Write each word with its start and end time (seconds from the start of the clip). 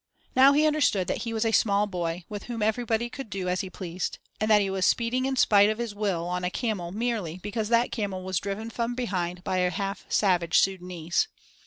Now 0.35 0.53
he 0.53 0.65
understood 0.65 1.05
that 1.09 1.19
he 1.27 1.31
was 1.31 1.45
a 1.45 1.51
small 1.51 1.85
boy, 1.85 2.23
with 2.27 2.45
whom 2.45 2.63
everybody 2.63 3.07
could 3.07 3.29
do 3.29 3.47
as 3.47 3.61
he 3.61 3.69
pleased, 3.69 4.17
and 4.39 4.49
that 4.49 4.59
he 4.59 4.67
was 4.71 4.83
speeding 4.83 5.25
in 5.27 5.35
spite, 5.35 5.69
of 5.69 5.77
his 5.77 5.93
will 5.93 6.27
on 6.27 6.43
a 6.43 6.49
camel 6.49 6.91
merely 6.91 7.37
because 7.37 7.69
that 7.69 7.91
camel 7.91 8.23
was 8.23 8.39
driven 8.39 8.71
from 8.71 8.95
behind 8.95 9.43
by 9.43 9.57
a 9.59 9.69
half 9.69 10.07
savage 10.09 10.59
Sudânese. 10.59 11.27